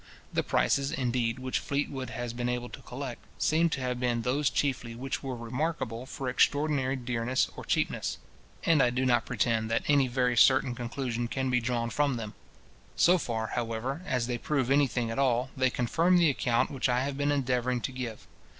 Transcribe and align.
The 0.33 0.41
prices, 0.41 0.91
indeed, 0.91 1.37
which 1.37 1.59
Fleetwood 1.59 2.09
has 2.09 2.33
been 2.33 2.49
able 2.49 2.69
to 2.69 2.81
collect, 2.81 3.23
seem 3.37 3.69
to 3.69 3.81
have 3.81 3.99
been 3.99 4.23
those 4.23 4.49
chiefly 4.49 4.95
which 4.95 5.21
were 5.21 5.35
remarkable 5.35 6.07
for 6.07 6.27
extraordinary 6.27 6.95
dearness 6.95 7.51
or 7.55 7.63
cheapness; 7.63 8.17
and 8.63 8.81
I 8.81 8.89
do 8.89 9.05
not 9.05 9.27
pretend 9.27 9.69
that 9.69 9.83
any 9.87 10.07
very 10.07 10.35
certain 10.35 10.73
conclusion 10.73 11.27
can 11.27 11.51
be 11.51 11.59
drawn 11.59 11.91
from 11.91 12.15
them. 12.17 12.33
So 12.95 13.19
far, 13.19 13.51
however, 13.53 14.01
as 14.07 14.25
they 14.25 14.39
prove 14.39 14.71
any 14.71 14.87
thing 14.87 15.11
at 15.11 15.19
all, 15.19 15.51
they 15.55 15.69
confirm 15.69 16.17
the 16.17 16.31
account 16.31 16.71
which 16.71 16.89
I 16.89 17.01
have 17.03 17.15
been 17.15 17.31
endeavouring 17.31 17.79
to 17.81 17.91
give. 17.91 18.25